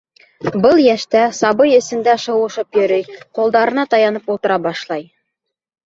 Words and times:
Был 0.61 0.79
йәштә 0.85 1.21
сабый 1.41 1.75
эсендә 1.81 2.17
шыуышып 2.25 2.81
йөрөй, 2.83 3.07
ҡулдарына 3.39 3.89
таянып 3.97 4.37
ултыра 4.37 4.63
башлай. 4.69 5.11